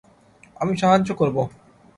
[0.55, 1.41] আমি সাহায্য করবো।